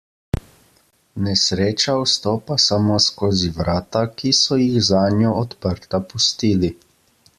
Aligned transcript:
Nesreča 1.25 1.93
vstopa 1.99 2.57
samo 2.63 2.97
skozi 3.09 3.51
vrata, 3.59 4.03
ki 4.23 4.33
so 4.39 4.61
jih 4.63 4.81
zanjo 4.89 5.35
odprta 5.43 6.01
pustili. 6.15 6.73